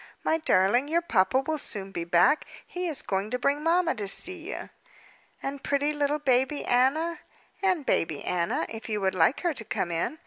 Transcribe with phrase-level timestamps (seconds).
[0.23, 2.47] "My darling, your papa will soon be back.
[2.65, 4.71] He is going to bring mamma to see you."
[5.43, 7.19] "And pretty little baby Anna?"
[7.61, 10.17] "And baby Anna, if you would like her to come in.